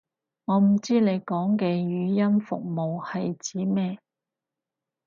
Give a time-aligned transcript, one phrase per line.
[0.45, 3.99] 我唔知你講嘅語音服務係指咩